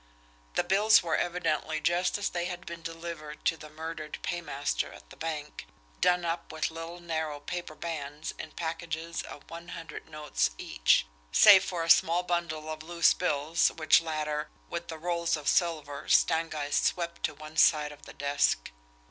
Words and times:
The 0.55 0.63
bills 0.63 1.03
were 1.03 1.15
evidently 1.15 1.79
just 1.79 2.17
as 2.17 2.29
they 2.31 2.45
had 2.45 2.65
been 2.65 2.81
delivered 2.81 3.45
to 3.45 3.55
the 3.55 3.69
murdered 3.69 4.17
paymaster 4.23 4.91
at 4.91 5.11
the 5.11 5.15
bank, 5.15 5.67
done 5.99 6.25
up 6.25 6.51
with 6.51 6.71
little 6.71 6.99
narrow 6.99 7.39
paper 7.39 7.75
bands 7.75 8.33
in 8.39 8.51
packages 8.53 9.21
of 9.21 9.47
one 9.47 9.67
hundred 9.77 10.09
notes 10.09 10.49
each, 10.57 11.05
save 11.31 11.63
for 11.63 11.83
a 11.83 11.89
small 11.91 12.23
bundle 12.23 12.67
of 12.71 12.81
loose 12.81 13.13
bills 13.13 13.67
which 13.73 14.01
latter, 14.01 14.49
with 14.71 14.87
the 14.87 14.97
rolls 14.97 15.37
of 15.37 15.47
silver, 15.47 16.09
Stangeist 16.09 16.83
swept 16.83 17.21
to 17.21 17.35
one 17.35 17.55
side 17.55 17.91
of 17.91 18.07
the 18.07 18.13
desk. 18.13 18.71